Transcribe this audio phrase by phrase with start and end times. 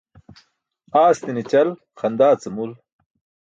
[1.01, 1.69] Aastiṅe ćal
[1.99, 2.71] xaṅdaa ce mul.